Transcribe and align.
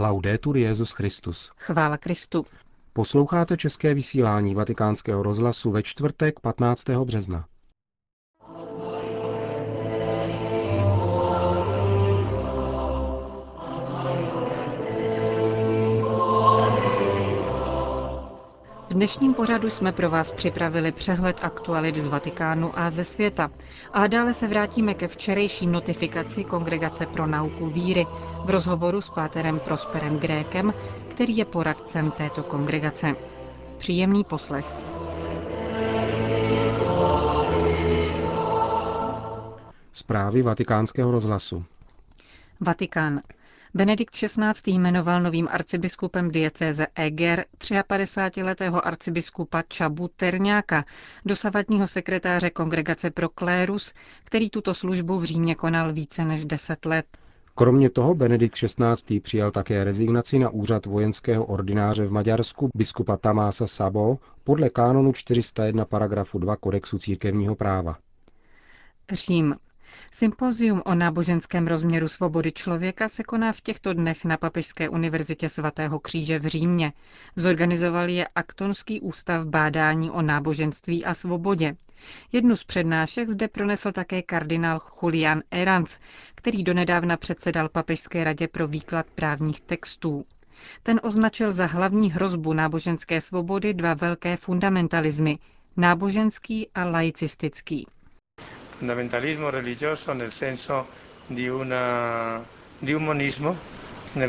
Laudetur 0.00 0.56
Jezus 0.56 0.92
Christus. 0.92 1.52
Chvála 1.56 1.96
Kristu. 1.96 2.46
Posloucháte 2.92 3.56
české 3.56 3.94
vysílání 3.94 4.54
Vatikánského 4.54 5.22
rozhlasu 5.22 5.70
ve 5.70 5.82
čtvrtek 5.82 6.40
15. 6.40 6.88
března. 6.88 7.44
Dnešním 19.00 19.34
pořadu 19.34 19.70
jsme 19.70 19.92
pro 19.92 20.10
vás 20.10 20.30
připravili 20.30 20.92
přehled 20.92 21.40
aktualit 21.42 21.96
z 21.96 22.06
Vatikánu 22.06 22.78
a 22.78 22.90
ze 22.90 23.04
světa. 23.04 23.50
A 23.92 24.06
dále 24.06 24.34
se 24.34 24.48
vrátíme 24.48 24.94
ke 24.94 25.08
včerejší 25.08 25.66
notifikaci 25.66 26.44
Kongregace 26.44 27.06
pro 27.06 27.26
nauku 27.26 27.66
víry 27.70 28.06
v 28.44 28.50
rozhovoru 28.50 29.00
s 29.00 29.08
páterem 29.10 29.60
Prosperem 29.60 30.18
Grékem, 30.18 30.74
který 31.08 31.36
je 31.36 31.44
poradcem 31.44 32.10
této 32.10 32.42
kongregace. 32.42 33.16
Příjemný 33.78 34.24
poslech. 34.24 34.66
Zprávy 39.92 40.42
vatikánského 40.42 41.10
rozhlasu. 41.10 41.64
Vatikán. 42.60 43.20
Benedikt 43.74 44.14
XVI. 44.14 44.72
jmenoval 44.72 45.22
novým 45.22 45.48
arcibiskupem 45.50 46.30
diecéze 46.30 46.86
Eger 46.94 47.44
53-letého 47.60 48.86
arcibiskupa 48.86 49.62
Čabu 49.68 50.08
Terňáka, 50.16 50.84
dosavadního 51.24 51.86
sekretáře 51.86 52.50
Kongregace 52.50 53.10
pro 53.10 53.28
klérus, 53.28 53.92
který 54.24 54.50
tuto 54.50 54.74
službu 54.74 55.18
v 55.18 55.24
Římě 55.24 55.54
konal 55.54 55.92
více 55.92 56.24
než 56.24 56.44
10 56.44 56.86
let. 56.86 57.06
Kromě 57.54 57.90
toho 57.90 58.14
Benedikt 58.14 58.54
XVI. 58.54 59.20
přijal 59.20 59.50
také 59.50 59.84
rezignaci 59.84 60.38
na 60.38 60.50
úřad 60.50 60.86
vojenského 60.86 61.44
ordináře 61.44 62.06
v 62.06 62.12
Maďarsku 62.12 62.68
biskupa 62.74 63.16
Tamása 63.16 63.66
Sabo 63.66 64.18
podle 64.44 64.70
kánonu 64.70 65.12
401 65.12 65.84
paragrafu 65.84 66.38
2 66.38 66.56
kodexu 66.56 66.98
církevního 66.98 67.54
práva. 67.56 67.98
Řím. 69.12 69.54
Sympozium 70.10 70.82
o 70.84 70.94
náboženském 70.94 71.66
rozměru 71.66 72.08
svobody 72.08 72.52
člověka 72.52 73.08
se 73.08 73.22
koná 73.22 73.52
v 73.52 73.60
těchto 73.60 73.92
dnech 73.92 74.24
na 74.24 74.36
Papežské 74.36 74.88
univerzitě 74.88 75.48
svatého 75.48 75.98
kříže 75.98 76.38
v 76.38 76.46
Římě. 76.46 76.92
Zorganizoval 77.36 78.08
je 78.08 78.28
Aktonský 78.34 79.00
ústav 79.00 79.46
bádání 79.46 80.10
o 80.10 80.22
náboženství 80.22 81.04
a 81.04 81.14
svobodě. 81.14 81.76
Jednu 82.32 82.56
z 82.56 82.64
přednášek 82.64 83.28
zde 83.28 83.48
pronesl 83.48 83.92
také 83.92 84.22
kardinál 84.22 84.80
Julian 85.02 85.42
Erans, 85.50 85.98
který 86.34 86.62
donedávna 86.64 87.16
předsedal 87.16 87.68
Papežské 87.68 88.24
radě 88.24 88.48
pro 88.48 88.68
výklad 88.68 89.06
právních 89.14 89.60
textů. 89.60 90.24
Ten 90.82 91.00
označil 91.02 91.52
za 91.52 91.66
hlavní 91.66 92.12
hrozbu 92.12 92.52
náboženské 92.52 93.20
svobody 93.20 93.74
dva 93.74 93.94
velké 93.94 94.36
fundamentalismy, 94.36 95.38
náboženský 95.76 96.68
a 96.74 96.84
laicistický 96.84 97.86
fondamentalismo 98.80 99.50
religioso 99.50 100.14
nel 100.14 100.32
senso 100.32 100.88
di, 101.26 101.46
una, 101.48 102.42
un 102.94 103.04
monismo 103.04 103.60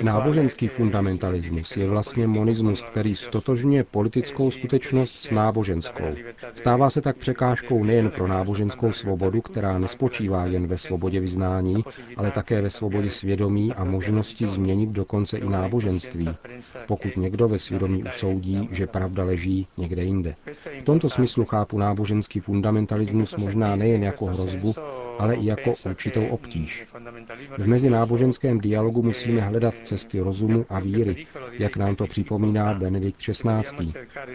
Náboženský 0.02 0.68
fundamentalismus 0.68 1.78
je 1.78 1.88
vlastně 1.90 2.28
monismus, 2.28 2.82
který 2.92 3.16
stotožňuje 3.16 3.84
politickou 3.84 4.52
skutečnost 4.52 5.12
s 5.16 5.32
náboženskou. 5.32 6.04
Stává 6.56 6.90
se 6.90 7.02
tak 7.02 7.18
překážkou 7.18 7.84
nejen 7.84 8.10
pro 8.12 8.28
náboženskou 8.28 8.92
svobodu, 8.92 9.42
která 9.42 9.80
nespočívá 9.80 10.46
jen 10.46 10.68
ve 10.68 10.78
svobodě 10.78 11.20
vyznání, 11.20 11.84
ale 12.18 12.32
také 12.32 12.62
ve 12.62 12.70
svobodě 12.70 13.10
svědomí 13.10 13.74
a 13.74 13.84
možnosti 13.84 14.46
změnit 14.46 14.90
dokonce 14.90 15.38
i 15.38 15.50
náboženství, 15.50 16.30
pokud 16.88 17.18
někdo 17.18 17.48
ve 17.48 17.60
svědomí 17.60 18.04
usoudí, 18.04 18.70
že 18.72 18.88
pravda 18.88 19.24
leží 19.24 19.68
někde 19.78 20.04
jinde. 20.04 20.36
V 20.80 20.84
tomto 20.84 21.10
smyslu 21.10 21.46
chápu 21.46 21.78
náboženský 21.78 22.40
fundamentalismus 22.40 23.36
možná 23.36 23.76
nejen 23.76 24.04
jako 24.04 24.26
hrozbu, 24.26 24.74
ale 25.20 25.36
i 25.36 25.46
jako 25.46 25.74
určitou 25.86 26.26
obtíž. 26.28 26.86
V 27.58 27.68
mezináboženském 27.68 28.60
dialogu 28.60 29.04
musíme 29.04 29.42
hledat 29.42 29.74
cesty 29.84 30.20
rozumu 30.20 30.66
a 30.70 30.80
víry, 30.80 31.26
jak 31.52 31.78
nám 31.78 31.96
to 31.96 32.08
připomíná 32.08 32.74
Benedikt 32.74 33.18
XVI. 33.20 33.86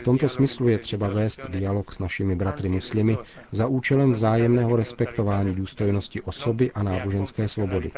V 0.01 0.03
tomto 0.05 0.29
smyslu 0.29 0.69
je 0.69 0.79
třeba 0.79 1.09
vést 1.09 1.41
dialog 1.51 1.93
s 1.93 1.99
našimi 1.99 2.35
bratry 2.37 2.69
muslimy 2.69 3.19
za 3.53 3.67
účelem 3.67 4.13
vzájemného 4.13 4.77
respektování 4.77 5.55
důstojnosti 5.55 6.23
osoby 6.23 6.71
a 6.73 6.83
náboženské 6.83 7.49
svobody. 7.49 7.91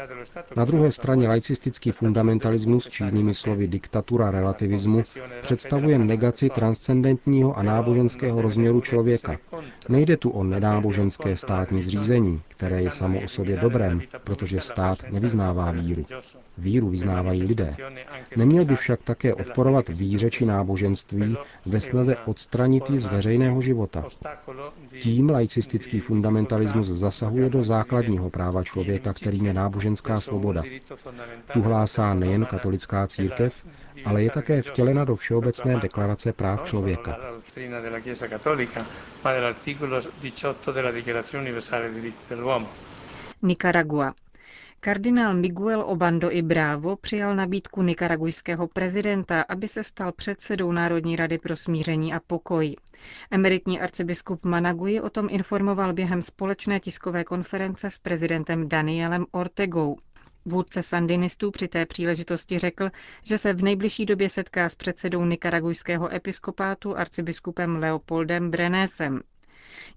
Na 0.55 0.65
druhé 0.65 0.91
straně 0.91 1.27
laicistický 1.27 1.91
fundamentalismus, 1.91 2.87
či 2.87 3.03
jinými 3.03 3.33
slovy 3.33 3.67
diktatura 3.67 4.31
relativismu, 4.31 5.01
představuje 5.41 5.99
negaci 5.99 6.49
transcendentního 6.49 7.57
a 7.57 7.63
náboženského 7.63 8.41
rozměru 8.41 8.81
člověka. 8.81 9.37
Nejde 9.89 10.17
tu 10.17 10.29
o 10.29 10.43
nenáboženské 10.43 11.35
státní 11.35 11.81
zřízení, 11.83 12.41
které 12.47 12.68
je 12.77 12.91
samo 12.91 13.19
o 13.19 13.27
sobě 13.27 13.57
dobrem, 13.57 14.01
protože 14.23 14.61
stát 14.61 14.97
nevyznává 15.11 15.71
víru. 15.71 16.05
Víru 16.57 16.89
vyznávají 16.89 17.43
lidé. 17.43 17.75
Neměl 18.35 18.65
by 18.65 18.75
však 18.75 19.03
také 19.03 19.33
odporovat 19.33 19.89
víře 19.89 20.29
či 20.29 20.45
náboženství 20.45 21.37
ve 21.65 21.81
snaze 21.81 22.15
odstranit 22.25 22.89
ji 22.89 22.99
z 22.99 23.05
veřejného 23.05 23.61
života. 23.61 24.03
Tím 25.01 25.29
laicistický 25.29 25.99
fundamentalismus 25.99 26.87
zasahuje 26.87 27.49
do 27.49 27.63
základního 27.63 28.29
práva 28.29 28.63
člověka, 28.63 29.13
kterým 29.13 29.45
je 29.45 29.53
náboženská 29.53 30.19
svoboda. 30.19 30.63
Tu 31.53 31.61
hlásá 31.61 32.13
nejen 32.13 32.45
katolická 32.45 33.07
církev, 33.07 33.53
ale 34.05 34.23
je 34.23 34.31
také 34.31 34.61
vtělena 34.61 35.05
do 35.05 35.15
Všeobecné 35.15 35.79
deklarace 35.79 36.33
práv 36.33 36.63
člověka. 36.63 37.17
Nicaragua. 43.41 44.13
Kardinál 44.81 45.33
Miguel 45.33 45.81
Obando 45.81 46.31
i 46.31 46.41
Bravo 46.41 46.95
přijal 46.95 47.35
nabídku 47.35 47.81
nikaragujského 47.81 48.67
prezidenta, 48.67 49.45
aby 49.49 49.67
se 49.67 49.83
stal 49.83 50.11
předsedou 50.11 50.71
Národní 50.71 51.15
rady 51.15 51.37
pro 51.37 51.55
smíření 51.55 52.13
a 52.13 52.19
pokoj. 52.27 52.75
Emeritní 53.31 53.81
arcibiskup 53.81 54.45
Managui 54.45 55.01
o 55.01 55.09
tom 55.09 55.27
informoval 55.31 55.93
během 55.93 56.21
společné 56.21 56.79
tiskové 56.79 57.23
konference 57.23 57.89
s 57.89 57.97
prezidentem 57.97 58.69
Danielem 58.69 59.25
Ortegou. 59.31 59.97
Vůdce 60.45 60.83
sandinistů 60.83 61.51
při 61.51 61.67
té 61.67 61.85
příležitosti 61.85 62.57
řekl, 62.59 62.89
že 63.23 63.37
se 63.37 63.53
v 63.53 63.63
nejbližší 63.63 64.05
době 64.05 64.29
setká 64.29 64.69
s 64.69 64.75
předsedou 64.75 65.25
nikaragujského 65.25 66.13
episkopátu 66.13 66.97
arcibiskupem 66.97 67.75
Leopoldem 67.75 68.51
Brenésem. 68.51 69.21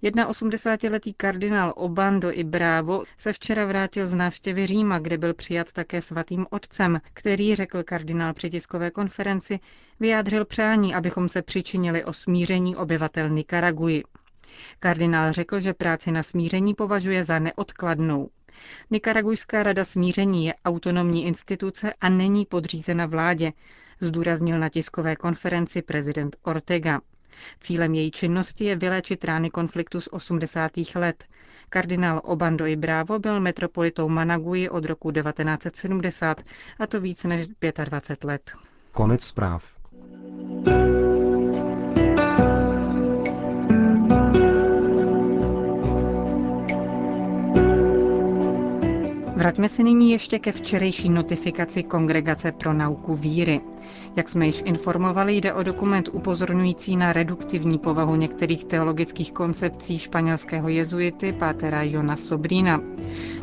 81-letý 0.03 1.13
kardinál 1.13 1.73
Obando 1.75 2.31
i 2.31 2.43
Bravo 2.43 3.03
se 3.17 3.33
včera 3.33 3.65
vrátil 3.65 4.07
z 4.07 4.13
návštěvy 4.13 4.65
Říma, 4.67 4.99
kde 4.99 5.17
byl 5.17 5.33
přijat 5.33 5.71
také 5.71 6.01
svatým 6.01 6.45
otcem, 6.49 7.01
který, 7.13 7.55
řekl 7.55 7.83
kardinál 7.83 8.33
při 8.33 8.49
tiskové 8.49 8.91
konferenci, 8.91 9.59
vyjádřil 9.99 10.45
přání, 10.45 10.95
abychom 10.95 11.29
se 11.29 11.41
přičinili 11.41 12.05
o 12.05 12.13
smíření 12.13 12.75
obyvatel 12.75 13.29
Nikaraguji. 13.29 14.03
Kardinál 14.79 15.31
řekl, 15.31 15.59
že 15.59 15.73
práci 15.73 16.11
na 16.11 16.23
smíření 16.23 16.73
považuje 16.73 17.23
za 17.23 17.39
neodkladnou. 17.39 18.29
Nikaragujská 18.91 19.63
rada 19.63 19.85
smíření 19.85 20.45
je 20.45 20.53
autonomní 20.65 21.25
instituce 21.25 21.93
a 22.01 22.09
není 22.09 22.45
podřízena 22.45 23.05
vládě, 23.05 23.53
zdůraznil 24.01 24.59
na 24.59 24.69
tiskové 24.69 25.15
konferenci 25.15 25.81
prezident 25.81 26.35
Ortega. 26.43 27.01
Cílem 27.61 27.93
její 27.95 28.11
činnosti 28.11 28.65
je 28.65 28.75
vyléčit 28.75 29.23
rány 29.23 29.49
konfliktu 29.49 30.01
z 30.01 30.07
80. 30.11 30.71
let. 30.95 31.23
Kardinál 31.69 32.21
Obando 32.23 32.65
i 32.65 32.75
Bravo 32.75 33.19
byl 33.19 33.39
metropolitou 33.39 34.09
Managui 34.09 34.69
od 34.69 34.85
roku 34.85 35.11
1970, 35.11 36.41
a 36.79 36.87
to 36.87 37.01
víc 37.01 37.23
než 37.23 37.47
25 37.85 38.23
let. 38.23 38.51
Konec 38.91 39.23
zpráv. 39.23 39.72
Vraťme 49.43 49.69
se 49.69 49.83
nyní 49.83 50.11
ještě 50.11 50.39
ke 50.39 50.51
včerejší 50.51 51.09
notifikaci 51.09 51.83
Kongregace 51.83 52.51
pro 52.51 52.73
nauku 52.73 53.15
víry. 53.15 53.61
Jak 54.15 54.29
jsme 54.29 54.45
již 54.45 54.61
informovali, 54.65 55.35
jde 55.35 55.53
o 55.53 55.63
dokument 55.63 56.09
upozorňující 56.11 56.97
na 56.97 57.13
reduktivní 57.13 57.79
povahu 57.79 58.15
některých 58.15 58.65
teologických 58.65 59.31
koncepcí 59.31 59.97
španělského 59.97 60.69
jezuity 60.69 61.33
Pátera 61.33 61.83
Jona 61.83 62.15
Sobrína. 62.15 62.81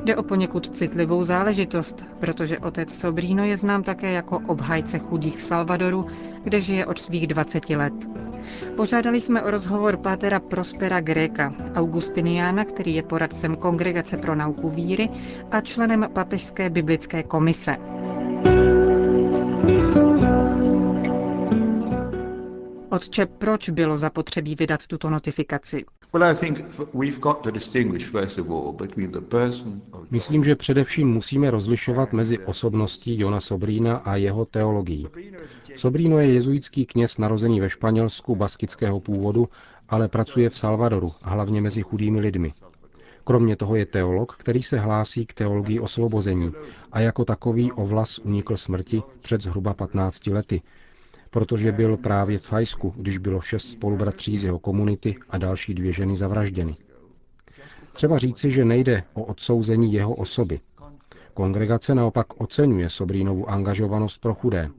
Jde 0.04 0.16
o 0.16 0.22
poněkud 0.22 0.76
citlivou 0.76 1.24
záležitost, 1.24 2.04
protože 2.20 2.58
otec 2.58 2.94
Sobrino 3.00 3.44
je 3.44 3.56
znám 3.56 3.82
také 3.82 4.12
jako 4.12 4.40
obhajce 4.46 4.98
chudých 4.98 5.36
v 5.36 5.42
Salvadoru, 5.42 6.06
kde 6.44 6.60
žije 6.60 6.86
od 6.86 6.98
svých 6.98 7.26
20 7.26 7.70
let. 7.70 8.29
Požádali 8.76 9.20
jsme 9.20 9.42
o 9.42 9.50
rozhovor 9.50 9.96
pátera 9.96 10.40
Prospera 10.40 11.00
Gréka, 11.00 11.54
Augustiniána, 11.74 12.64
který 12.64 12.94
je 12.94 13.02
poradcem 13.02 13.56
Kongregace 13.56 14.16
pro 14.16 14.34
nauku 14.34 14.68
víry 14.70 15.08
a 15.50 15.60
členem 15.60 16.06
Papežské 16.12 16.70
biblické 16.70 17.22
komise. 17.22 17.76
Otče, 22.90 23.26
proč 23.26 23.68
bylo 23.68 23.98
zapotřebí 23.98 24.54
vydat 24.54 24.86
tuto 24.86 25.10
notifikaci? 25.10 25.84
Myslím, 30.10 30.44
že 30.44 30.56
především 30.56 31.08
musíme 31.08 31.50
rozlišovat 31.50 32.12
mezi 32.12 32.38
osobností 32.38 33.20
Jona 33.20 33.40
Sobrína 33.40 33.96
a 33.96 34.16
jeho 34.16 34.44
teologií. 34.44 35.06
Sobrino 35.76 36.18
je 36.18 36.32
jezuitský 36.32 36.86
kněz 36.86 37.18
narozený 37.18 37.60
ve 37.60 37.70
Španělsku 37.70 38.36
baskického 38.36 39.00
původu, 39.00 39.48
ale 39.88 40.08
pracuje 40.08 40.50
v 40.50 40.58
Salvadoru, 40.58 41.12
hlavně 41.22 41.60
mezi 41.60 41.82
chudými 41.82 42.20
lidmi. 42.20 42.52
Kromě 43.24 43.56
toho 43.56 43.76
je 43.76 43.86
teolog, 43.86 44.36
který 44.36 44.62
se 44.62 44.78
hlásí 44.78 45.26
k 45.26 45.34
teologii 45.34 45.80
osvobození 45.80 46.52
a 46.92 47.00
jako 47.00 47.24
takový 47.24 47.72
o 47.72 47.86
vlas 47.86 48.18
unikl 48.18 48.56
smrti 48.56 49.02
před 49.22 49.42
zhruba 49.42 49.74
15 49.74 50.26
lety, 50.26 50.62
protože 51.30 51.72
byl 51.72 51.96
právě 51.96 52.38
v 52.38 52.42
Fajsku, 52.46 52.94
když 52.96 53.18
bylo 53.18 53.40
šest 53.40 53.68
spolubratří 53.70 54.38
z 54.38 54.44
jeho 54.44 54.58
komunity 54.58 55.16
a 55.30 55.38
další 55.38 55.74
dvě 55.74 55.92
ženy 55.92 56.16
zavražděny. 56.16 56.76
Třeba 57.92 58.18
říci, 58.18 58.50
že 58.50 58.64
nejde 58.64 59.02
o 59.14 59.22
odsouzení 59.24 59.92
jeho 59.92 60.14
osoby. 60.14 60.60
Kongregace 61.34 61.94
naopak 61.94 62.40
oceňuje 62.40 62.90
Sobrínovu 62.90 63.50
angažovanost 63.50 64.20
pro 64.20 64.34
chudé. 64.34 64.70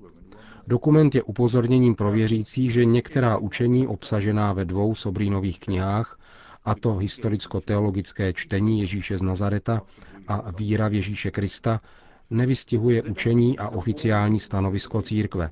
Dokument 0.68 1.16
je 1.16 1.24
upozorněním 1.24 1.96
pro 1.96 2.12
věřící, 2.12 2.70
že 2.70 2.86
některá 2.86 3.38
učení 3.38 3.88
obsažená 3.88 4.54
ve 4.54 4.66
dvou 4.66 4.96
Sobrínových 4.96 5.60
knihách, 5.60 6.20
a 6.66 6.76
to 6.76 6.96
historicko-teologické 6.98 8.34
čtení 8.34 8.80
Ježíše 8.80 9.18
z 9.18 9.22
Nazareta 9.22 9.82
a 10.28 10.52
víra 10.52 10.88
v 10.88 10.94
Ježíše 10.94 11.32
Krista, 11.32 11.82
nevystihuje 12.30 13.04
učení 13.04 13.60
a 13.60 13.70
oficiální 13.70 14.40
stanovisko 14.40 15.02
církve. 15.02 15.50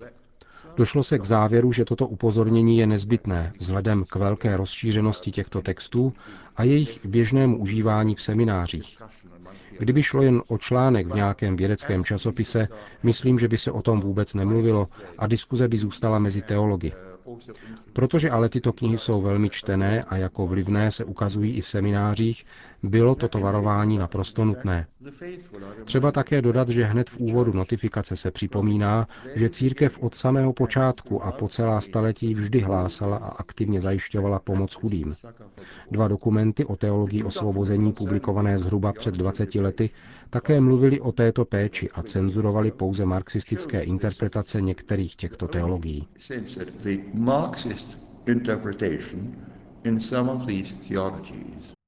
Došlo 0.80 1.04
se 1.04 1.20
k 1.20 1.24
závěru, 1.26 1.72
že 1.72 1.86
toto 1.86 2.08
upozornění 2.08 2.78
je 2.78 2.88
nezbytné 2.88 3.54
vzhledem 3.60 4.06
k 4.10 4.16
velké 4.16 4.58
rozšířenosti 4.58 5.32
těchto 5.32 5.62
textů 5.62 6.14
a 6.56 6.64
jejich 6.64 7.06
běžnému 7.06 7.58
užívání 7.58 8.16
v 8.16 8.22
seminářích. 8.22 8.98
Kdyby 9.80 10.04
šlo 10.04 10.22
jen 10.22 10.42
o 10.48 10.58
článek 10.58 11.08
v 11.08 11.16
nějakém 11.16 11.56
vědeckém 11.56 12.04
časopise, 12.04 12.68
myslím, 13.04 13.40
že 13.40 13.48
by 13.48 13.58
se 13.58 13.72
o 13.72 13.82
tom 13.82 14.00
vůbec 14.00 14.34
nemluvilo 14.34 14.88
a 15.18 15.28
diskuze 15.28 15.68
by 15.68 15.78
zůstala 15.78 16.20
mezi 16.20 16.42
teology. 16.42 16.92
Protože 17.94 18.30
ale 18.30 18.50
tyto 18.50 18.74
knihy 18.74 18.98
jsou 18.98 19.22
velmi 19.22 19.50
čtené 19.50 20.04
a 20.04 20.18
jako 20.18 20.48
vlivné 20.48 20.92
se 20.92 21.06
ukazují 21.06 21.54
i 21.54 21.62
v 21.62 21.70
seminářích, 21.70 22.46
bylo 22.84 23.16
toto 23.16 23.40
varování 23.40 23.98
naprosto 23.98 24.46
nutné. 24.46 24.88
Třeba 25.86 26.12
také 26.12 26.42
dodat, 26.42 26.70
že 26.70 26.84
hned 26.84 27.10
v 27.10 27.18
úvodu 27.18 27.54
notifikace 27.54 28.18
se 28.18 28.32
připomíná, 28.32 29.08
že 29.36 29.50
církev 29.50 30.00
od 30.00 30.16
samého 30.16 30.54
počátku 30.54 31.24
a 31.24 31.32
po 31.32 31.48
celá 31.48 31.82
staletí 31.82 32.34
vždy 32.34 32.60
hlásala 32.60 33.18
a 33.18 33.28
aktivně 33.30 33.82
zajišťovala 33.82 34.40
pomoc 34.40 34.74
chudým. 34.74 35.16
Dva 35.92 36.08
dokumenty 36.08 36.66
o 36.66 36.76
teologii 36.76 37.24
osvobození 37.24 37.94
publikované 37.94 38.58
zhruba 38.60 38.94
před 38.94 39.16
20 39.16 39.56
lety 39.56 39.90
také 40.30 40.62
mluvili 40.62 41.02
o 41.02 41.12
této 41.12 41.46
péči 41.46 41.90
a 41.92 42.04
cenzurovali 42.04 42.72
pouze 42.72 43.06
marxistické 43.06 43.82
interpretace 43.82 44.62
některých 44.62 45.16
těchto 45.16 45.48
teologií. 45.48 46.08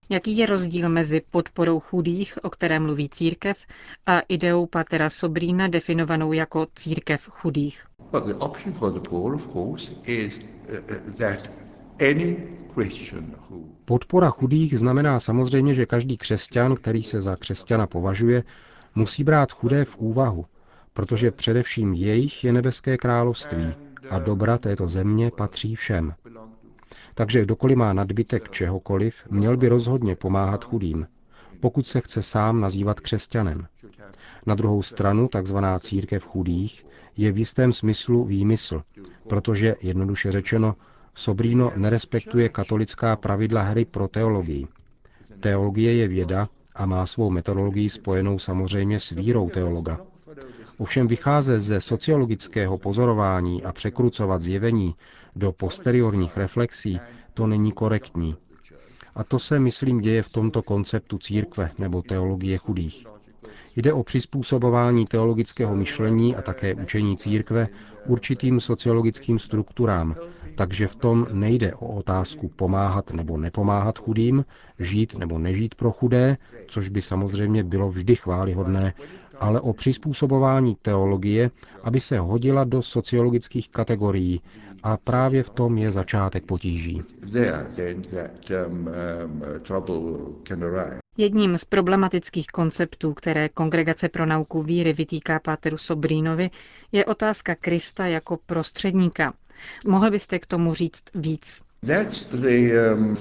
Jaký 0.09 0.37
je 0.37 0.45
rozdíl 0.45 0.89
mezi 0.89 1.21
podporou 1.31 1.79
chudých, 1.79 2.43
o 2.43 2.49
které 2.49 2.79
mluví 2.79 3.09
církev, 3.09 3.65
a 4.05 4.19
ideou 4.19 4.65
Patera 4.65 5.09
Sobrína 5.09 5.67
definovanou 5.67 6.33
jako 6.33 6.67
církev 6.75 7.29
chudých? 7.29 7.85
Podpora 13.85 14.29
chudých 14.29 14.79
znamená 14.79 15.19
samozřejmě, 15.19 15.73
že 15.73 15.85
každý 15.85 16.17
křesťan, 16.17 16.75
který 16.75 17.03
se 17.03 17.21
za 17.21 17.35
křesťana 17.35 17.87
považuje, 17.87 18.43
musí 18.95 19.23
brát 19.23 19.51
chudé 19.51 19.85
v 19.85 19.97
úvahu, 19.97 20.45
protože 20.93 21.31
především 21.31 21.93
jejich 21.93 22.43
je 22.43 22.53
nebeské 22.53 22.97
království 22.97 23.73
a 24.09 24.19
dobra 24.19 24.57
této 24.57 24.89
země 24.89 25.31
patří 25.37 25.75
všem. 25.75 26.13
Takže 27.15 27.41
kdokoliv 27.41 27.77
má 27.77 27.93
nadbytek 27.93 28.49
čehokoliv, 28.49 29.27
měl 29.29 29.57
by 29.57 29.67
rozhodně 29.67 30.15
pomáhat 30.15 30.65
chudým, 30.65 31.07
pokud 31.59 31.87
se 31.87 32.01
chce 32.01 32.23
sám 32.23 32.61
nazývat 32.61 32.99
křesťanem. 32.99 33.67
Na 34.45 34.55
druhou 34.55 34.81
stranu, 34.81 35.27
takzvaná 35.27 35.79
církev 35.79 36.25
chudých 36.25 36.85
je 37.17 37.31
v 37.31 37.37
jistém 37.37 37.73
smyslu 37.73 38.23
výmysl, 38.25 38.81
protože, 39.27 39.75
jednoduše 39.81 40.31
řečeno, 40.31 40.75
Sobrino 41.15 41.71
nerespektuje 41.75 42.49
katolická 42.49 43.15
pravidla 43.15 43.61
hry 43.61 43.85
pro 43.85 44.07
teologii. 44.07 44.67
Teologie 45.39 45.95
je 45.95 46.07
věda 46.07 46.49
a 46.75 46.85
má 46.85 47.05
svou 47.05 47.29
metodologii 47.29 47.89
spojenou 47.89 48.39
samozřejmě 48.39 48.99
s 48.99 49.09
vírou 49.09 49.49
teologa. 49.49 49.99
Ovšem 50.77 51.07
vycházet 51.07 51.61
ze 51.61 51.81
sociologického 51.81 52.77
pozorování 52.77 53.63
a 53.63 53.71
překrucovat 53.71 54.41
zjevení 54.41 54.95
do 55.35 55.51
posteriorních 55.51 56.37
reflexí, 56.37 56.99
to 57.33 57.47
není 57.47 57.71
korektní. 57.71 58.35
A 59.15 59.23
to 59.23 59.39
se, 59.39 59.59
myslím, 59.59 60.01
děje 60.01 60.23
v 60.23 60.29
tomto 60.29 60.61
konceptu 60.63 61.17
církve 61.17 61.69
nebo 61.77 62.01
teologie 62.01 62.57
chudých. 62.57 63.05
Jde 63.75 63.93
o 63.93 64.03
přizpůsobování 64.03 65.05
teologického 65.05 65.75
myšlení 65.75 66.35
a 66.35 66.41
také 66.41 66.73
učení 66.75 67.17
církve 67.17 67.67
určitým 68.05 68.59
sociologickým 68.59 69.39
strukturám, 69.39 70.15
takže 70.55 70.87
v 70.87 70.95
tom 70.95 71.27
nejde 71.33 71.75
o 71.75 71.87
otázku 71.87 72.49
pomáhat 72.49 73.13
nebo 73.13 73.37
nepomáhat 73.37 73.99
chudým, 73.99 74.45
žít 74.79 75.17
nebo 75.17 75.39
nežít 75.39 75.75
pro 75.75 75.91
chudé, 75.91 76.37
což 76.67 76.89
by 76.89 77.01
samozřejmě 77.01 77.63
bylo 77.63 77.89
vždy 77.89 78.15
chválihodné, 78.15 78.93
ale 79.39 79.61
o 79.61 79.73
přizpůsobování 79.73 80.77
teologie, 80.81 81.51
aby 81.83 81.99
se 81.99 82.19
hodila 82.19 82.63
do 82.63 82.81
sociologických 82.81 83.69
kategorií. 83.69 84.41
A 84.83 84.97
právě 84.97 85.43
v 85.43 85.49
tom 85.49 85.77
je 85.77 85.91
začátek 85.91 86.45
potíží. 86.45 87.01
Jedním 91.17 91.57
z 91.57 91.65
problematických 91.65 92.47
konceptů, 92.47 93.13
které 93.13 93.49
Kongregace 93.49 94.09
pro 94.09 94.25
nauku 94.25 94.61
víry 94.61 94.93
vytýká 94.93 95.39
Páteru 95.39 95.77
Sobrínovi, 95.77 96.49
je 96.91 97.05
otázka 97.05 97.55
Krista 97.55 98.07
jako 98.07 98.37
prostředníka. 98.45 99.33
Mohl 99.87 100.11
byste 100.11 100.39
k 100.39 100.45
tomu 100.45 100.73
říct 100.73 101.03
víc? 101.15 101.61
Um, 102.95 103.17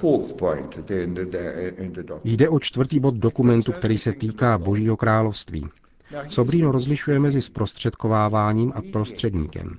Jde 2.23 2.49
o 2.49 2.59
čtvrtý 2.59 2.99
bod 2.99 3.15
dokumentu, 3.15 3.71
který 3.71 3.97
se 3.97 4.13
týká 4.13 4.57
Božího 4.57 4.97
království. 4.97 5.65
Sobrino 6.29 6.71
rozlišuje 6.71 7.19
mezi 7.19 7.41
zprostředkováváním 7.41 8.73
a 8.75 8.81
prostředníkem. 8.91 9.77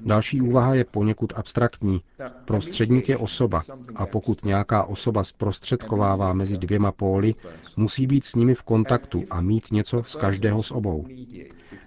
Další 0.00 0.40
úvaha 0.40 0.74
je 0.74 0.84
poněkud 0.84 1.32
abstraktní. 1.36 2.00
Prostředník 2.44 3.08
je 3.08 3.16
osoba 3.16 3.62
a 3.94 4.06
pokud 4.06 4.44
nějaká 4.44 4.84
osoba 4.84 5.24
zprostředkovává 5.24 6.32
mezi 6.32 6.58
dvěma 6.58 6.92
póly, 6.92 7.34
musí 7.76 8.06
být 8.06 8.24
s 8.24 8.34
nimi 8.34 8.54
v 8.54 8.62
kontaktu 8.62 9.24
a 9.30 9.40
mít 9.40 9.72
něco 9.72 10.02
z 10.02 10.16
každého 10.16 10.62
z 10.62 10.70
obou. 10.70 11.06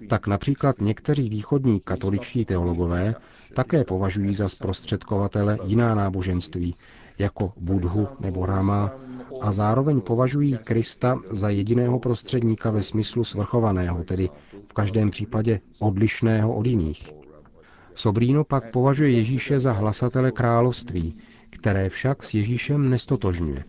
Tak 0.10 0.28
například 0.28 0.82
někteří 0.82 1.30
východní 1.30 1.80
katoličtí 1.80 2.46
teologové 2.46 3.16
také 3.54 3.84
považují 3.84 4.34
za 4.36 4.50
zprostředkovatele 4.50 5.58
jiná 5.63 5.96
náboženství, 5.96 6.75
jako 7.22 7.54
Budhu 7.58 8.08
nebo 8.20 8.46
Rama, 8.46 8.92
a 9.42 9.51
zároveň 9.51 10.01
považují 10.01 10.58
Krista 10.63 11.20
za 11.32 11.50
jediného 11.50 12.00
prostředníka 12.00 12.72
ve 12.72 12.84
smyslu 12.84 13.24
svrchovaného, 13.24 14.04
tedy 14.04 14.30
v 14.68 14.74
každém 14.74 15.10
případě 15.10 15.60
odlišného 15.80 16.56
od 16.56 16.66
jiných. 16.66 17.10
Sobrino 17.96 18.44
pak 18.44 18.72
považuje 18.72 19.12
Ježíše 19.12 19.60
za 19.60 19.72
hlasatele 19.72 20.32
království, 20.32 21.18
které 21.50 21.90
však 21.90 22.24
s 22.24 22.34
Ježíšem 22.34 22.90
nestotožňuje. 22.90 23.63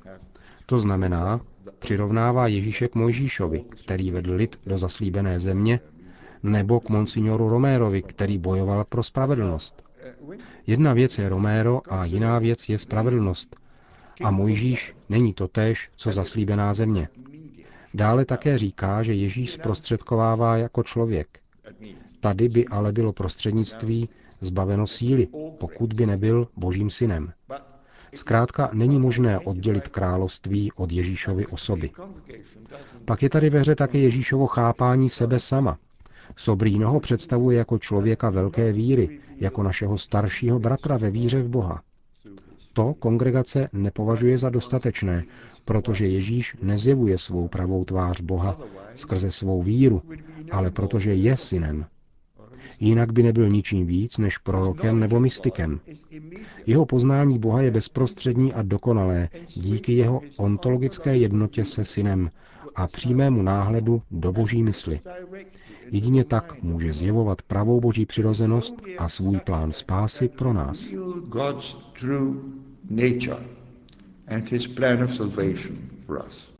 To 0.66 0.80
znamená, 0.80 1.40
přirovnává 1.78 2.46
Ježíše 2.46 2.88
k 2.88 2.94
Mojžíšovi, 2.94 3.64
který 3.84 4.10
vedl 4.10 4.32
lid 4.32 4.60
do 4.66 4.78
zaslíbené 4.78 5.40
země, 5.40 5.80
nebo 6.42 6.80
k 6.80 6.88
monsignoru 6.88 7.48
Romérovi, 7.48 8.02
který 8.02 8.38
bojoval 8.38 8.84
pro 8.84 9.02
spravedlnost. 9.02 9.82
Jedna 10.66 10.92
věc 10.92 11.18
je 11.18 11.28
Romero 11.28 11.80
a 11.92 12.04
jiná 12.04 12.38
věc 12.38 12.68
je 12.68 12.78
spravedlnost. 12.78 13.56
A 14.24 14.30
Mojžíš 14.30 14.94
není 15.08 15.34
to 15.34 15.48
též, 15.48 15.90
co 15.96 16.12
zaslíbená 16.12 16.74
země. 16.74 17.08
Dále 17.94 18.24
také 18.24 18.58
říká, 18.58 19.02
že 19.02 19.14
Ježíš 19.14 19.52
zprostředkovává 19.52 20.56
jako 20.56 20.82
člověk. 20.82 21.38
Tady 22.20 22.48
by 22.48 22.66
ale 22.66 22.92
bylo 22.92 23.12
prostřednictví 23.12 24.08
zbaveno 24.40 24.86
síly, 24.86 25.28
pokud 25.58 25.92
by 25.92 26.06
nebyl 26.06 26.48
božím 26.56 26.90
synem. 26.90 27.32
Zkrátka 28.14 28.70
není 28.72 29.00
možné 29.00 29.38
oddělit 29.38 29.88
království 29.88 30.72
od 30.72 30.92
Ježíšovy 30.92 31.46
osoby. 31.46 31.90
Pak 33.04 33.22
je 33.22 33.30
tady 33.30 33.50
ve 33.50 33.60
hře 33.60 33.74
také 33.74 33.98
Ježíšovo 33.98 34.46
chápání 34.46 35.08
sebe 35.08 35.38
sama. 35.38 35.78
Sobrino 36.36 36.90
ho 36.90 37.00
představuje 37.00 37.58
jako 37.58 37.78
člověka 37.78 38.30
velké 38.30 38.72
víry, 38.72 39.20
jako 39.36 39.62
našeho 39.62 39.98
staršího 39.98 40.58
bratra 40.58 40.96
ve 40.96 41.10
víře 41.10 41.42
v 41.42 41.48
Boha. 41.48 41.82
To 42.72 42.94
kongregace 42.94 43.68
nepovažuje 43.72 44.38
za 44.38 44.50
dostatečné, 44.50 45.24
protože 45.64 46.06
Ježíš 46.06 46.56
nezjevuje 46.62 47.18
svou 47.18 47.48
pravou 47.48 47.84
tvář 47.84 48.20
Boha 48.20 48.58
skrze 48.94 49.30
svou 49.30 49.62
víru, 49.62 50.02
ale 50.50 50.70
protože 50.70 51.14
je 51.14 51.36
synem. 51.36 51.86
Jinak 52.80 53.12
by 53.12 53.22
nebyl 53.22 53.48
ničím 53.48 53.86
víc 53.86 54.18
než 54.18 54.38
prorokem 54.38 55.00
nebo 55.00 55.20
mystikem. 55.20 55.80
Jeho 56.66 56.86
poznání 56.86 57.38
Boha 57.38 57.62
je 57.62 57.70
bezprostřední 57.70 58.52
a 58.52 58.62
dokonalé 58.62 59.28
díky 59.54 59.92
jeho 59.92 60.20
ontologické 60.36 61.16
jednotě 61.16 61.64
se 61.64 61.84
synem 61.84 62.30
a 62.74 62.86
přímému 62.86 63.42
náhledu 63.42 64.02
do 64.10 64.32
boží 64.32 64.62
mysli. 64.62 65.00
Jedině 65.92 66.24
tak 66.24 66.62
může 66.62 66.92
zjevovat 66.92 67.42
pravou 67.42 67.80
boží 67.80 68.06
přirozenost 68.06 68.74
a 68.98 69.08
svůj 69.08 69.40
plán 69.40 69.72
spásy 69.72 70.28
pro 70.28 70.52
nás. 70.52 70.92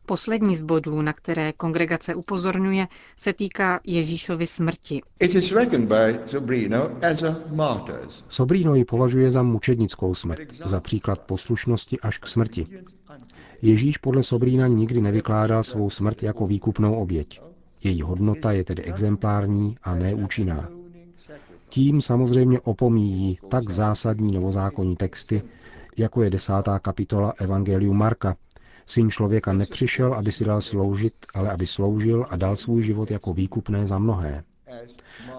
Poslední 0.05 0.55
z 0.55 0.61
bodů, 0.61 1.01
na 1.01 1.13
které 1.13 1.53
kongregace 1.53 2.15
upozorňuje, 2.15 2.87
se 3.17 3.33
týká 3.33 3.79
Ježíšovy 3.83 4.47
smrti. 4.47 5.01
Sobrino 8.27 8.75
ji 8.75 8.85
považuje 8.85 9.31
za 9.31 9.43
mučednickou 9.43 10.15
smrt, 10.15 10.53
za 10.65 10.79
příklad 10.79 11.19
poslušnosti 11.19 11.99
až 11.99 12.17
k 12.17 12.27
smrti. 12.27 12.67
Ježíš 13.61 13.97
podle 13.97 14.23
Sobrína 14.23 14.67
nikdy 14.67 15.01
nevykládal 15.01 15.63
svou 15.63 15.89
smrt 15.89 16.23
jako 16.23 16.47
výkupnou 16.47 16.95
oběť. 16.95 17.52
Její 17.83 18.01
hodnota 18.01 18.51
je 18.51 18.63
tedy 18.63 18.83
exemplární 18.83 19.75
a 19.83 19.95
neúčinná. 19.95 20.69
Tím 21.69 22.01
samozřejmě 22.01 22.59
opomíjí 22.59 23.39
tak 23.49 23.69
zásadní 23.69 24.33
novozákonní 24.33 24.95
texty, 24.95 25.41
jako 25.97 26.23
je 26.23 26.29
desátá 26.29 26.79
kapitola 26.79 27.33
Evangeliu 27.37 27.93
Marka. 27.93 28.35
Syn 28.85 29.09
člověka 29.09 29.53
nepřišel, 29.53 30.13
aby 30.13 30.31
si 30.31 30.45
dal 30.45 30.61
sloužit, 30.61 31.13
ale 31.33 31.51
aby 31.51 31.67
sloužil 31.67 32.25
a 32.29 32.35
dal 32.35 32.55
svůj 32.55 32.83
život 32.83 33.11
jako 33.11 33.33
výkupné 33.33 33.87
za 33.87 33.99
mnohé. 33.99 34.43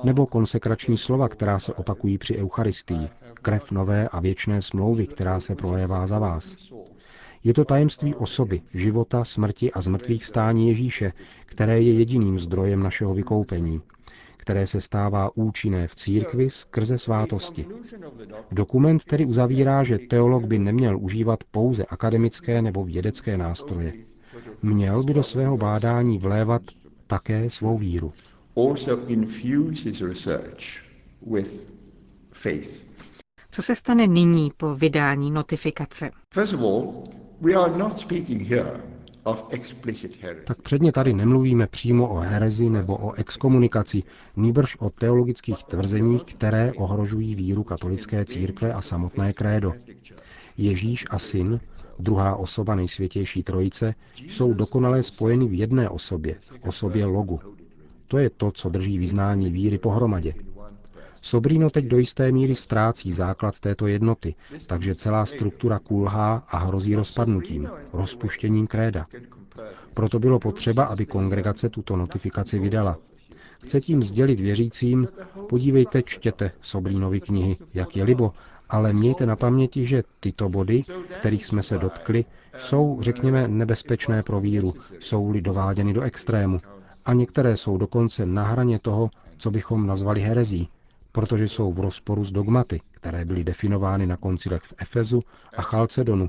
Nebo 0.05 0.27
konsekrační 0.27 0.97
slova, 0.99 1.29
která 1.29 1.59
se 1.59 1.75
opakují 1.75 2.19
při 2.19 2.37
Eucharistii, 2.39 3.09
krev 3.43 3.71
nové 3.71 4.09
a 4.09 4.21
věčné 4.21 4.63
smlouvy, 4.63 5.07
která 5.07 5.41
se 5.41 5.55
prolévá 5.55 6.07
za 6.07 6.19
vás. 6.19 6.57
Je 7.45 7.55
to 7.55 7.65
tajemství 7.65 8.15
osoby, 8.15 8.63
života, 8.75 9.25
smrti 9.25 9.73
a 9.73 9.81
zmrtvých 9.81 10.27
stání 10.27 10.69
Ježíše, 10.69 11.13
které 11.47 11.81
je 11.81 11.93
jediným 11.93 12.39
zdrojem 12.39 12.83
našeho 12.83 13.15
vykoupení, 13.15 13.81
které 14.37 14.67
se 14.67 14.81
stává 14.81 15.31
účinné 15.37 15.89
v 15.89 15.95
církvi 15.95 16.51
skrze 16.51 16.99
svátosti. 16.99 17.67
Dokument 18.53 19.05
tedy 19.05 19.27
uzavírá, 19.27 19.83
že 19.85 19.99
teolog 19.99 20.45
by 20.45 20.59
neměl 20.59 20.99
užívat 20.99 21.45
pouze 21.51 21.85
akademické 21.85 22.63
nebo 22.63 22.85
vědecké 22.85 23.39
nástroje. 23.39 23.93
Měl 24.63 25.03
by 25.03 25.15
do 25.15 25.23
svého 25.23 25.57
bádání 25.57 26.19
vlévat 26.19 26.63
také 27.07 27.51
svou 27.51 27.79
víru. 27.79 28.13
Co 33.51 33.63
se 33.63 33.75
stane 33.77 34.07
nyní 34.07 34.53
po 34.57 34.75
vydání 34.75 35.31
notifikace? 35.31 36.11
Tak 40.45 40.63
předně 40.63 40.93
tady 40.93 41.13
nemluvíme 41.13 41.67
přímo 41.67 42.09
o 42.09 42.17
herezi 42.17 42.71
nebo 42.71 42.97
o 42.97 43.13
exkomunikaci, 43.13 44.03
nýbrž 44.37 44.77
o 44.77 44.91
teologických 44.91 45.65
tvrzeních, 45.65 46.25
které 46.25 46.73
ohrožují 46.73 47.35
víru 47.35 47.63
katolické 47.63 48.25
církve 48.25 48.73
a 48.73 48.81
samotné 48.81 49.33
krédo. 49.33 49.73
Ježíš 50.57 51.05
a 51.11 51.19
syn, 51.19 51.61
druhá 51.99 52.37
osoba 52.37 52.75
nejsvětější 52.75 53.43
trojice, 53.43 53.95
jsou 54.15 54.55
dokonale 54.55 55.03
spojeny 55.03 55.49
v 55.49 55.55
jedné 55.55 55.89
osobě, 55.89 56.37
v 56.41 56.53
osobě 56.63 57.05
logu. 57.05 57.41
To 58.09 58.19
je 58.19 58.31
to, 58.31 58.51
co 58.51 58.69
drží 58.69 58.99
vyznání 58.99 59.51
víry 59.51 59.79
pohromadě. 59.79 60.35
Sobrino 61.25 61.71
teď 61.71 61.85
do 61.85 61.99
jisté 61.99 62.33
míry 62.33 62.55
ztrácí 62.55 63.13
základ 63.13 63.61
této 63.61 63.87
jednoty, 63.87 64.35
takže 64.67 64.95
celá 64.95 65.27
struktura 65.27 65.79
kulhá 65.79 66.45
a 66.49 66.59
hrozí 66.59 66.95
rozpadnutím, 66.97 67.69
rozpuštěním 67.93 68.67
kréda. 68.67 69.07
Proto 69.95 70.19
bylo 70.19 70.39
potřeba, 70.39 70.85
aby 70.85 71.07
kongregace 71.07 71.69
tuto 71.69 71.97
notifikaci 71.97 72.59
vydala. 72.59 72.99
Chce 73.63 73.81
tím 73.81 74.03
sdělit 74.03 74.41
věřícím, 74.41 75.09
podívejte, 75.49 76.03
čtěte 76.03 76.51
Sobrínovi 76.61 77.21
knihy, 77.21 77.57
jak 77.75 77.97
je 77.97 78.05
libo, 78.05 78.33
ale 78.71 78.93
mějte 78.93 79.27
na 79.27 79.37
paměti, 79.37 79.85
že 79.85 80.03
tyto 80.21 80.49
body, 80.49 80.83
kterých 81.19 81.47
jsme 81.47 81.63
se 81.63 81.79
dotkli, 81.79 82.25
jsou, 82.59 82.99
řekněme, 83.01 83.49
nebezpečné 83.49 84.23
pro 84.23 84.41
víru, 84.41 84.75
jsou-li 85.01 85.41
dováděny 85.41 85.93
do 85.93 86.03
extrému. 86.03 86.61
A 87.05 87.13
některé 87.13 87.57
jsou 87.57 87.79
dokonce 87.79 88.27
na 88.27 88.43
hraně 88.43 88.79
toho, 88.79 89.11
co 89.39 89.51
bychom 89.51 89.87
nazvali 89.87 90.21
herezí, 90.21 90.69
protože 91.15 91.49
jsou 91.49 91.73
v 91.73 91.81
rozporu 91.81 92.25
s 92.25 92.33
dogmaty, 92.33 92.81
které 92.91 93.25
byly 93.25 93.45
definovány 93.45 94.07
na 94.07 94.17
koncilech 94.17 94.63
v 94.63 94.75
Efezu 94.79 95.21
a 95.57 95.63
Chalcedonu, 95.63 96.29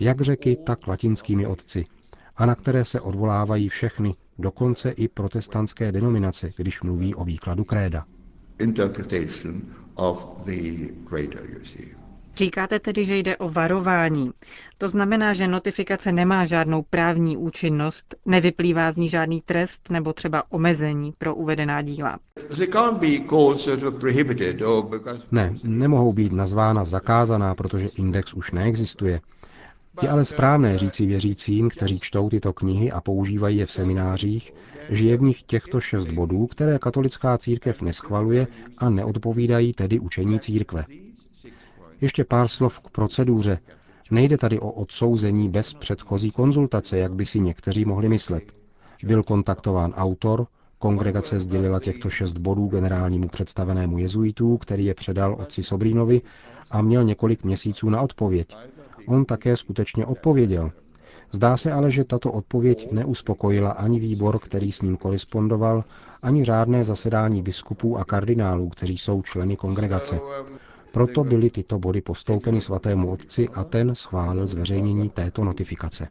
jak 0.00 0.20
řeky, 0.20 0.56
tak 0.66 0.86
latinskými 0.86 1.46
otci, 1.46 1.84
a 2.36 2.46
na 2.46 2.54
které 2.54 2.84
se 2.84 3.00
odvolávají 3.00 3.68
všechny, 3.68 4.14
dokonce 4.38 4.90
i 4.90 5.08
protestantské 5.08 5.92
denominace, 5.92 6.50
když 6.56 6.82
mluví 6.82 7.14
o 7.14 7.24
výkladu 7.24 7.64
kréda. 7.64 8.04
Říkáte 12.40 12.78
tedy, 12.78 13.04
že 13.04 13.16
jde 13.16 13.36
o 13.36 13.48
varování. 13.48 14.30
To 14.78 14.88
znamená, 14.88 15.32
že 15.32 15.48
notifikace 15.48 16.12
nemá 16.12 16.44
žádnou 16.46 16.82
právní 16.90 17.36
účinnost, 17.36 18.14
nevyplývá 18.26 18.92
z 18.92 18.96
ní 18.96 19.08
žádný 19.08 19.40
trest 19.40 19.90
nebo 19.90 20.12
třeba 20.12 20.42
omezení 20.50 21.12
pro 21.18 21.34
uvedená 21.34 21.82
díla. 21.82 22.18
Ne, 25.32 25.54
nemohou 25.64 26.12
být 26.12 26.32
nazvána 26.32 26.84
zakázaná, 26.84 27.54
protože 27.54 27.88
index 27.98 28.34
už 28.34 28.52
neexistuje. 28.52 29.20
Je 30.02 30.08
ale 30.08 30.24
správné 30.24 30.78
říci 30.78 31.06
věřícím, 31.06 31.68
kteří 31.70 32.00
čtou 32.00 32.28
tyto 32.28 32.52
knihy 32.52 32.90
a 32.92 33.00
používají 33.00 33.56
je 33.56 33.66
v 33.66 33.72
seminářích, 33.72 34.54
že 34.88 35.04
je 35.04 35.16
v 35.16 35.22
nich 35.22 35.42
těchto 35.42 35.80
šest 35.80 36.06
bodů, 36.06 36.46
které 36.46 36.78
katolická 36.78 37.38
církev 37.38 37.82
neschvaluje 37.82 38.46
a 38.78 38.90
neodpovídají 38.90 39.72
tedy 39.72 39.98
učení 40.00 40.40
církve. 40.40 40.84
Ještě 42.00 42.24
pár 42.24 42.48
slov 42.48 42.80
k 42.80 42.90
proceduře. 42.90 43.58
Nejde 44.10 44.38
tady 44.38 44.60
o 44.60 44.70
odsouzení 44.70 45.48
bez 45.48 45.74
předchozí 45.74 46.30
konzultace, 46.30 46.98
jak 46.98 47.14
by 47.14 47.26
si 47.26 47.40
někteří 47.40 47.84
mohli 47.84 48.08
myslet. 48.08 48.44
Byl 49.04 49.22
kontaktován 49.22 49.92
autor, 49.96 50.46
kongregace 50.78 51.40
sdělila 51.40 51.80
těchto 51.80 52.10
šest 52.10 52.32
bodů 52.38 52.66
generálnímu 52.66 53.28
představenému 53.28 53.98
jezuitů, 53.98 54.58
který 54.58 54.84
je 54.84 54.94
předal 54.94 55.34
otci 55.40 55.62
Sobrínovi 55.62 56.22
a 56.70 56.82
měl 56.82 57.04
několik 57.04 57.44
měsíců 57.44 57.90
na 57.90 58.00
odpověď. 58.00 58.56
On 59.06 59.24
také 59.24 59.56
skutečně 59.56 60.06
odpověděl. 60.06 60.70
Zdá 61.32 61.56
se 61.56 61.72
ale, 61.72 61.90
že 61.90 62.04
tato 62.04 62.32
odpověď 62.32 62.92
neuspokojila 62.92 63.70
ani 63.70 64.00
výbor, 64.00 64.38
který 64.38 64.72
s 64.72 64.82
ním 64.82 64.96
korespondoval, 64.96 65.84
ani 66.22 66.44
řádné 66.44 66.84
zasedání 66.84 67.42
biskupů 67.42 67.98
a 67.98 68.04
kardinálů, 68.04 68.68
kteří 68.68 68.98
jsou 68.98 69.22
členy 69.22 69.56
kongregace. 69.56 70.20
Proto 70.92 71.24
byly 71.24 71.50
tyto 71.50 71.78
body 71.78 72.00
postoupeny 72.00 72.60
svatému 72.60 73.10
otci 73.10 73.48
a 73.48 73.64
ten 73.64 73.94
schválil 73.94 74.46
zveřejnění 74.46 75.08
této 75.08 75.44
notifikace. 75.44 76.08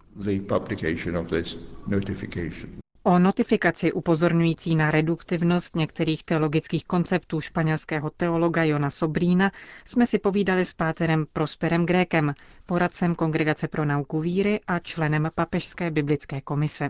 O 3.03 3.19
notifikaci 3.19 3.91
upozorňující 3.91 4.75
na 4.75 4.91
reduktivnost 4.91 5.75
některých 5.75 6.23
teologických 6.23 6.85
konceptů 6.85 7.41
španělského 7.41 8.09
teologa 8.09 8.63
Jona 8.63 8.89
Sobrína 8.89 9.51
jsme 9.85 10.05
si 10.05 10.19
povídali 10.19 10.65
s 10.65 10.73
páterem 10.73 11.25
Prosperem 11.33 11.85
Grékem, 11.85 12.33
poradcem 12.65 13.15
Kongregace 13.15 13.67
pro 13.67 13.85
nauku 13.85 14.19
víry 14.19 14.59
a 14.67 14.79
členem 14.79 15.29
Papežské 15.35 15.91
biblické 15.91 16.41
komise. 16.41 16.89